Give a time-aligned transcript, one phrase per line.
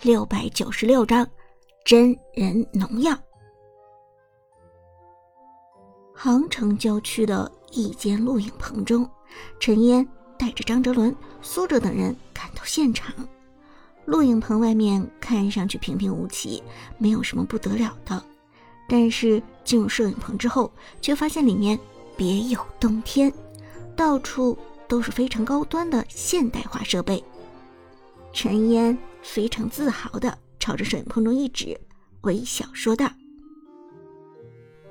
[0.00, 1.28] 六百九十六章
[1.84, 3.16] 真人农药。
[6.14, 9.08] 杭城郊区的一间录影棚中，
[9.60, 10.06] 陈烟
[10.38, 13.14] 带着张哲伦、苏哲等人赶到现场。
[14.06, 16.62] 录影棚外面看上去平平无奇，
[16.98, 18.20] 没有什么不得了的。
[18.88, 20.70] 但是进入摄影棚之后，
[21.00, 21.78] 却发现里面
[22.16, 23.32] 别有洞天，
[23.94, 27.22] 到处都是非常高端的现代化设备。
[28.32, 31.80] 陈烟非常自豪地朝着摄影棚中一指，
[32.22, 33.08] 微笑说道：“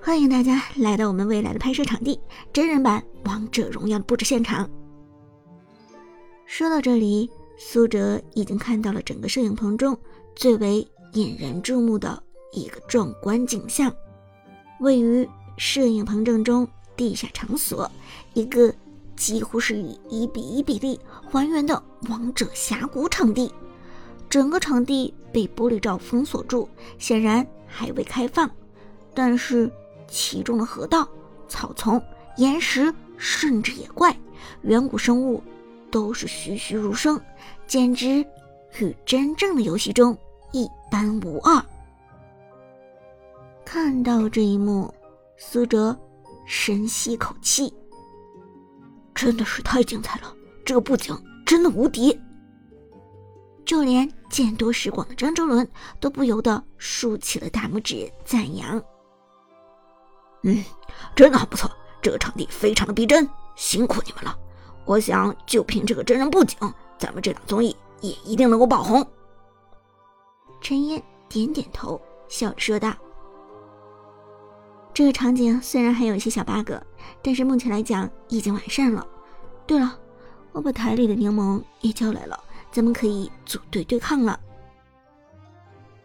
[0.00, 2.18] 欢迎大家来到我们未来的拍摄场地——
[2.52, 4.68] 真人版《王者荣耀》的布置现场。”
[6.46, 9.96] 说到这里，苏哲已经看到了整个摄影棚中
[10.34, 13.92] 最为引人注目的一个壮观景象：
[14.80, 16.66] 位于摄影棚正中
[16.96, 17.90] 地下场所，
[18.34, 18.72] 一个。
[19.16, 20.98] 几乎是以一比一比例
[21.30, 23.52] 还原的王者峡谷场地，
[24.30, 28.48] 整个场地被玻璃罩封锁住，显然还未开放。
[29.12, 29.70] 但是
[30.06, 31.06] 其中的河道、
[31.48, 32.00] 草丛、
[32.36, 34.16] 岩石，甚至野怪、
[34.62, 35.42] 远古生物，
[35.90, 37.20] 都是栩栩如生，
[37.66, 38.24] 简直
[38.78, 40.16] 与真正的游戏中
[40.52, 41.60] 一般无二。
[43.64, 44.94] 看到这一幕，
[45.36, 45.98] 苏哲
[46.46, 47.72] 深吸口气。
[49.12, 50.34] 真的是太精彩了！
[50.64, 52.18] 这个布景真的无敌，
[53.70, 58.82] 就连见多识广的张哲伦都不由得竖起了大拇指赞扬。
[60.42, 60.64] 嗯，
[61.14, 61.70] 真的很不错，
[62.02, 64.36] 这个场地非常的逼真，辛苦你们了。
[64.86, 66.58] 我想就凭这个真人布景，
[66.98, 69.06] 咱们这档综艺也一定能够爆红。
[70.60, 72.92] 陈烟点点头，笑着说道。
[74.92, 76.72] 这个场景虽然还有一些小 bug，
[77.22, 79.06] 但是目前来讲已经完善了。
[79.64, 79.96] 对了，
[80.50, 84.38] 我把台里的柠檬也叫来了，咱们可以组队对抗了。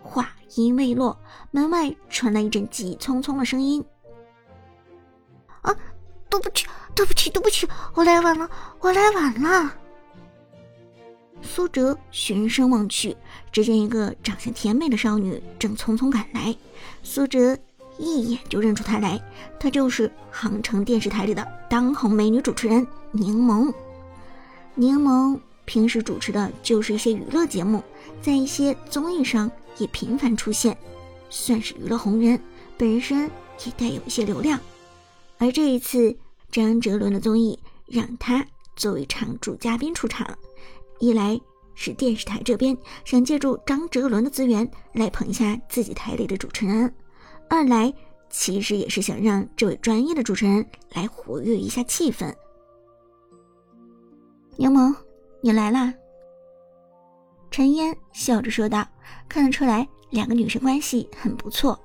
[0.00, 1.18] 话音未落，
[1.50, 3.84] 门外传来一阵急匆匆的声音
[5.62, 5.74] ：“啊，
[6.28, 8.48] 对不起，对不起，对不起，我来晚了，
[8.80, 9.72] 我来晚了。”
[11.42, 13.16] 苏哲循声望去，
[13.50, 16.54] 只见一个长相甜美的少女正匆匆赶来。
[17.02, 17.58] 苏哲。
[17.98, 19.22] 一眼就认出她来，
[19.60, 23.72] 她就是杭城电视台里的当红美女主持人柠檬。
[24.74, 27.82] 柠檬平时主持的就是一些娱乐节目，
[28.20, 30.76] 在一些综艺上也频繁出现，
[31.30, 32.40] 算是娱乐红人，
[32.76, 33.30] 本身
[33.64, 34.58] 也带有一些流量。
[35.38, 36.16] 而这一次
[36.50, 38.44] 张哲伦的综艺让他
[38.76, 40.36] 作为常驻嘉宾出场，
[40.98, 41.40] 一来
[41.74, 46.92] 是电视台这边想借助张哲伦的资源来捧一下自己台里的主持人。
[47.48, 47.92] 二来，
[48.30, 52.32] 其实也是想让这位专业的主持人来活跃一下气氛。
[54.56, 54.94] 柠檬，
[55.44, 55.92] 你来啦！
[57.50, 58.86] 陈烟笑着说道，
[59.28, 61.78] 看得出来两个女生关系很不错。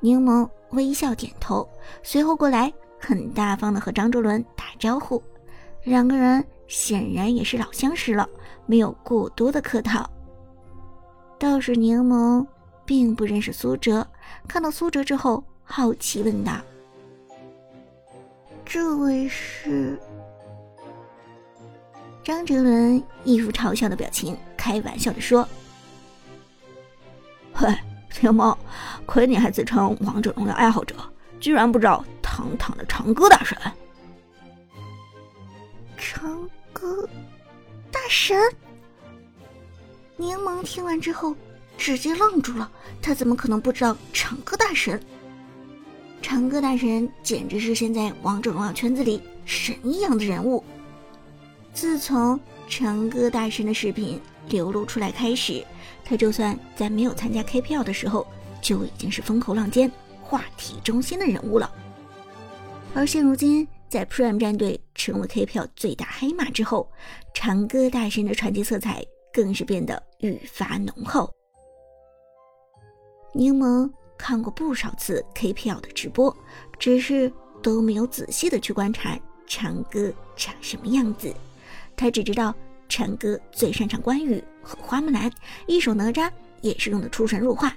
[0.00, 1.66] 柠檬微笑点头，
[2.02, 5.22] 随后过来很大方的和张卓伦打招呼。
[5.84, 8.28] 两个人显然也是老相识了，
[8.66, 10.10] 没有过多的客套。
[11.38, 12.46] 倒是柠檬。
[12.84, 14.04] 并不认识苏哲，
[14.48, 16.52] 看到苏哲之后，好奇问道
[18.66, 19.96] ：“这位是？”
[22.24, 25.48] 张哲伦一副嘲笑的表情，开玩笑的说
[27.52, 27.68] ：“嘿，
[28.20, 28.56] 柠檬，
[29.06, 30.94] 亏你还自称王者荣耀爱好者，
[31.40, 33.58] 居然不知道堂堂的长歌大神。”
[35.98, 37.08] 长歌
[37.90, 38.36] 大神，
[40.16, 41.34] 柠檬听完之后。
[41.78, 45.00] 直接愣住了，他怎么可能不知道长歌大神？
[46.20, 50.62] 长歌大神简直是现在王者荣耀圈子里神一样的人物。
[51.72, 52.38] 自从
[52.68, 55.64] 长歌大神的视频流露出来开始，
[56.04, 58.26] 他就算在没有参加 KPL 的时候，
[58.60, 59.90] 就已经是风口浪尖、
[60.22, 61.70] 话题中心的人物了。
[62.94, 66.90] 而现如今，在 Prime 战队成为 KPL 最大黑马之后，
[67.34, 69.02] 长歌大神的传奇色彩
[69.32, 71.32] 更是变得愈发浓厚。
[73.34, 76.36] 柠檬看过不少次 KPL 的直播，
[76.78, 77.32] 只是
[77.62, 81.34] 都没有仔细的去观察长歌长什么样子。
[81.96, 82.54] 他只知道
[82.88, 85.30] 长歌最擅长关羽和花木兰，
[85.66, 86.30] 一手哪吒
[86.60, 87.72] 也是用的出神入化，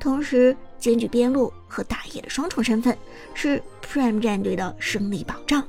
[0.00, 2.96] 同时兼具边路和打野的双重身份，
[3.34, 5.66] 是 Prime 战队的胜利保障。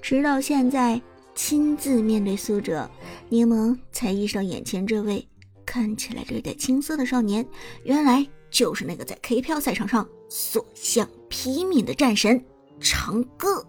[0.00, 1.00] 直到现在
[1.34, 2.88] 亲自面对苏哲，
[3.28, 5.26] 柠檬才意识到眼前这位。
[5.64, 7.44] 看起来略带青涩的少年，
[7.82, 12.42] 原来就是那个在 KPL 赛场上所向披靡的战神
[12.80, 13.66] 长歌。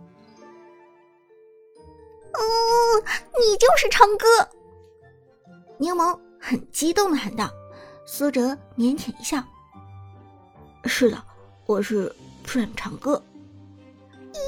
[2.37, 3.03] 哦，
[3.39, 4.25] 你就是长歌！
[5.79, 7.49] 柠檬很激动的喊道。
[8.05, 9.43] 苏哲腼腆一笑
[10.85, 11.21] ：“是的，
[11.65, 13.21] 我是 Prime 长歌。”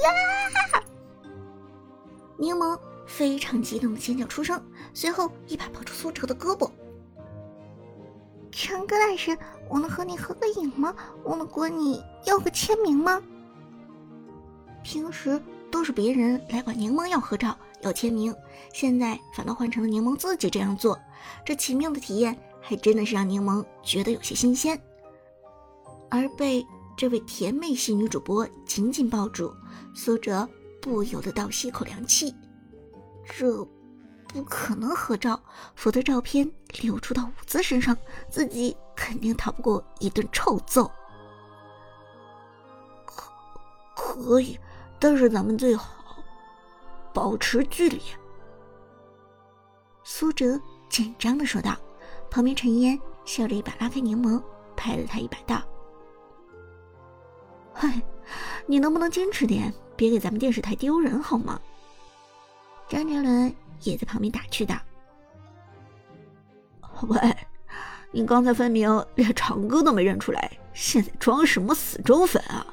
[0.02, 0.82] 呀！
[2.38, 4.62] 柠檬非常激动的尖叫出声，
[4.94, 6.70] 随后一把抱住苏哲的胳膊。
[8.50, 9.36] 长歌大师，
[9.68, 10.94] 我能和你合个影吗？
[11.22, 13.20] 我能管你要个签名吗？
[14.82, 15.38] 平时
[15.70, 18.34] 都是别人来管柠檬要合照、要签名，
[18.72, 20.98] 现在反倒换成了柠檬自己这样做，
[21.44, 24.80] 这奇妙的体验还真的是让柠檬觉得有些新鲜。
[26.10, 26.66] 而被
[26.96, 29.54] 这位甜美系女主播紧紧抱住，
[29.94, 30.48] 苏哲
[30.80, 32.34] 不由得倒吸一口凉气。
[33.24, 33.66] 这。
[34.32, 35.42] 不可能合照，
[35.74, 36.48] 否则照片
[36.82, 37.96] 流出到伍兹身上，
[38.28, 40.88] 自己肯定逃不过一顿臭揍。
[43.04, 43.28] 可
[43.96, 44.56] 可以，
[45.00, 45.99] 但是咱们最好
[47.12, 48.00] 保持距离。
[50.04, 51.76] 苏哲紧张的说道。
[52.30, 54.40] 旁边陈烟笑着一把拉开柠檬，
[54.76, 55.60] 拍了他一把道
[57.74, 58.00] ：“嗨，
[58.66, 61.60] 你能不能坚持点，别给咱们电视台丢人好吗？”
[62.88, 63.52] 张哲伦。
[63.82, 64.76] 也在旁边打趣道
[67.08, 67.36] ：“喂，
[68.12, 72.66] 你刚才分明连长歌都没认出来，现在装什么死忠粉啊？”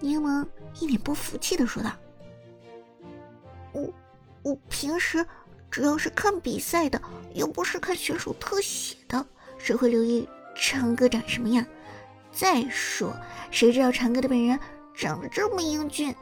[0.00, 0.44] 柠檬
[0.80, 1.90] 一脸不服气的说道
[3.78, 3.92] ：“我
[4.42, 5.24] 我平时
[5.70, 7.00] 主要是看比赛的，
[7.34, 9.24] 又不是看选手特写的，
[9.58, 11.64] 谁会留意长歌长什么样？
[12.32, 13.14] 再说，
[13.50, 14.58] 谁知道长歌的本人
[14.94, 16.14] 长得这么英俊？”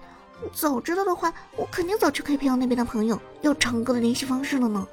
[0.52, 4.86] 早知道的话，我肯定早去 KPL 那边的朋友要长歌的联系方式了呢。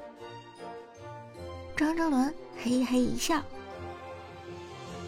[1.76, 3.42] 张哲伦嘿嘿一笑：“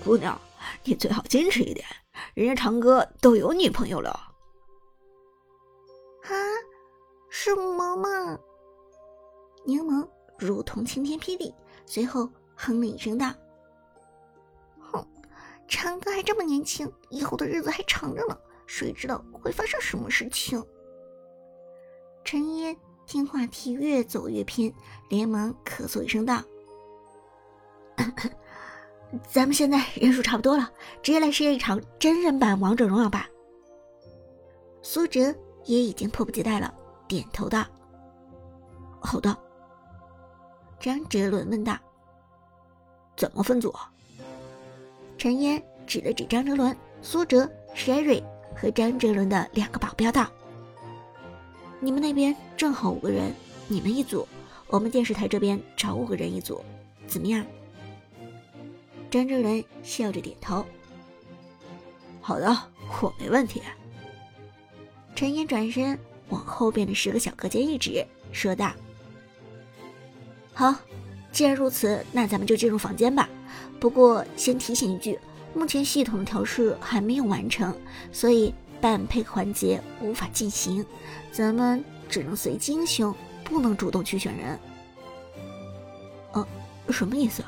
[0.05, 0.38] 姑娘，
[0.85, 1.87] 你最好矜持一点，
[2.35, 4.11] 人家长歌都有女朋友了。”
[6.25, 6.31] 啊？
[7.38, 8.38] 什么嘛？
[9.67, 11.55] 柠檬如同晴天霹雳，
[11.85, 13.31] 随后哼了一声道
[14.81, 15.06] ：“哼，
[15.69, 18.35] 长哥还这么年轻，以后的日子还长着呢。”
[18.67, 20.65] 谁知道会发生什么事情？
[22.25, 22.75] 陈烟
[23.06, 24.73] 听话题越走越偏，
[25.11, 26.43] 连忙咳嗽一声道
[29.31, 30.73] ：“咱们现在人数差不多了，
[31.03, 33.29] 直接来试验一场真人版王者荣耀吧。”
[34.81, 35.35] 苏哲
[35.67, 36.75] 也已经迫不及待了，
[37.08, 37.64] 点头道
[39.00, 39.37] ：“好的。”
[40.81, 41.76] 张哲伦问道
[43.17, 43.75] ：“怎么分组？”
[45.19, 48.23] 陈烟指了指张哲伦、苏哲、Sherry。
[48.58, 50.26] 和张哲伦的两个保镖道
[51.79, 53.35] ：“你们那边正好五个人，
[53.69, 54.26] 你们一组；
[54.69, 56.64] 我们电视台这边找五个人一组，
[57.06, 57.44] 怎么样？”
[59.12, 60.64] 张哲伦笑着点头
[62.23, 62.47] ：“好的，
[63.03, 63.61] 我没问题。”
[65.14, 68.73] 陈岩转身往后边的十个小隔间一指，说道
[70.55, 70.75] ：“好，
[71.32, 73.28] 既然如此，那咱们就进入房间吧。
[73.78, 75.19] 不过先提醒一句。”
[75.55, 77.75] 目前系统的调试还没有完成，
[78.12, 80.84] 所以半配环节无法进行，
[81.32, 84.61] 咱们只能随机英雄，不能主动去选人。
[86.32, 86.46] 哦，
[86.90, 87.43] 什么意思？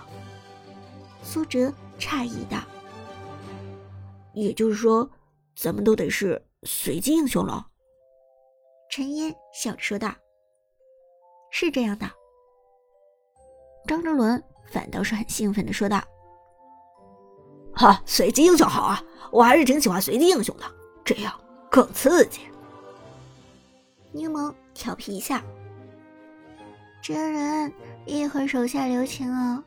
[1.22, 2.62] 苏哲诧异道。
[4.32, 5.10] 也就是说，
[5.54, 7.67] 咱们都得是随机英雄了？
[8.98, 10.12] 陈烟笑着说道。
[11.52, 12.10] 是这样的。
[13.86, 16.02] 张哲伦反倒是很兴奋的说道。
[17.76, 19.00] 哈，随机英雄好啊！
[19.30, 20.64] 我还是挺喜欢随机英雄的，
[21.04, 21.32] 这样
[21.70, 22.40] 更刺激。
[24.10, 25.38] 柠檬调皮一笑
[27.00, 27.72] ：“哲人，
[28.04, 29.62] 一会手下留情哦。”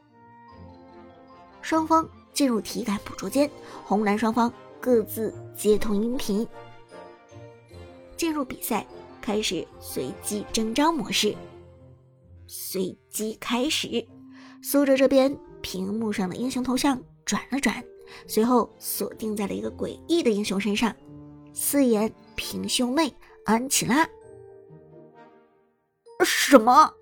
[1.63, 3.49] 双方进入体感捕捉间，
[3.85, 6.45] 红蓝双方各自接通音频，
[8.17, 8.85] 进入比赛，
[9.21, 11.35] 开始随机征召模式。
[12.47, 14.05] 随机开始，
[14.61, 17.83] 苏哲这边屏幕上的英雄头像转了转。
[18.27, 20.93] 随后锁定在了一个诡异的英雄身上，
[21.53, 23.13] 四眼平胸妹
[23.45, 24.05] 安琪拉。
[26.25, 26.93] 什么？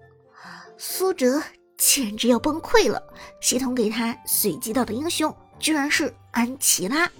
[0.77, 1.41] 苏哲
[1.77, 3.01] 简直要崩溃了！
[3.41, 7.11] 系统给他随机到的英雄居然是安琪拉，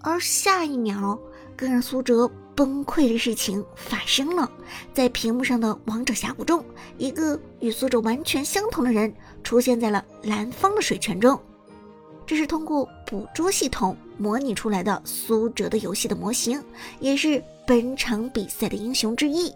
[0.00, 1.18] 而下一秒，
[1.56, 2.30] 更让苏哲
[2.60, 4.52] 崩溃的事情发生了，
[4.92, 6.62] 在屏幕上的王者峡谷中，
[6.98, 9.10] 一个与苏哲完全相同的人
[9.42, 11.40] 出现在了蓝方的水泉中。
[12.26, 16.62] 这是通过捕捉系统模拟出来的苏哲的游戏的模型，
[16.98, 19.50] 也是本场比赛的英雄之一。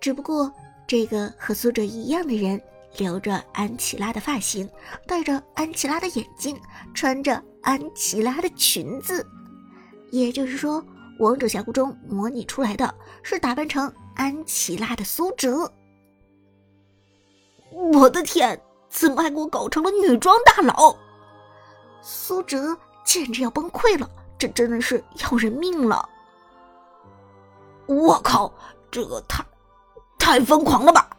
[0.00, 0.52] 只不过，
[0.86, 2.62] 这个和苏哲一样的人，
[2.96, 4.70] 留着安琪拉的发型，
[5.04, 6.56] 戴着安琪拉的眼镜，
[6.94, 9.26] 穿着安琪拉的裙子。
[10.12, 10.80] 也就是说，
[11.18, 12.92] 王者峡谷中模拟出来的
[13.22, 15.72] 是打扮成安琪拉的苏哲。
[17.70, 20.96] 我的天，怎么还给我搞成了女装大佬？
[22.02, 26.08] 苏哲简直要崩溃了，这真的是要人命了！
[27.86, 28.52] 我靠，
[28.90, 29.44] 这个太
[30.18, 31.10] 太疯狂了吧！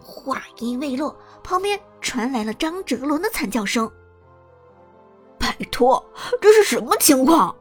[0.00, 3.90] 话音未落，旁边传来了张哲伦的惨叫声。
[5.38, 6.04] 拜托，
[6.40, 7.54] 这是什么情况？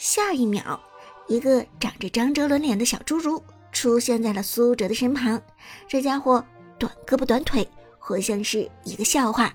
[0.00, 0.80] 下一秒，
[1.28, 5.38] 一个长着张哲伦脸的小侏儒出现在了苏哲的身旁。
[5.86, 6.42] 这家伙
[6.78, 9.52] 短胳膊短腿，活像是一个笑话。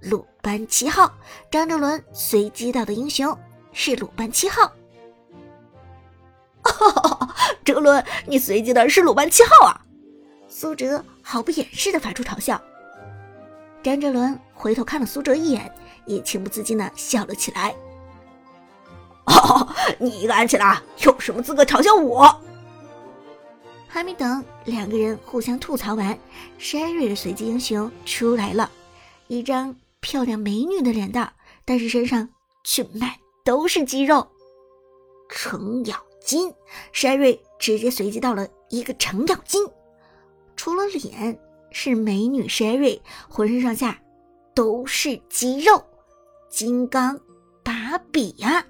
[0.00, 1.12] 鲁班七号，
[1.50, 3.36] 张哲伦随机到的英雄
[3.72, 4.72] 是鲁班七号。
[7.64, 9.82] 哲伦，你随机的是鲁班七号啊！
[10.46, 12.62] 苏哲毫不掩饰的发出嘲笑。
[13.82, 15.74] 张哲伦回头看了苏哲一眼。
[16.06, 17.74] 也情不自禁的笑了起来。
[19.44, 19.68] 哦，
[19.98, 22.40] 你一个安琪拉有什么资格嘲笑我？
[23.88, 26.18] 还没等两个人互相吐槽完，
[26.58, 28.70] 山瑞的随机英雄出来了，
[29.26, 31.32] 一张漂亮美女的脸蛋，
[31.64, 32.28] 但是身上
[32.64, 33.10] 却满
[33.44, 34.26] 都是肌肉。
[35.28, 36.54] 程咬金，
[36.92, 39.66] 山瑞直接随机到了一个程咬金，
[40.56, 41.38] 除了脸
[41.70, 44.00] 是美女，山瑞浑身上下
[44.54, 45.82] 都是肌肉。
[46.48, 47.18] 金刚
[47.62, 48.64] 芭比呀！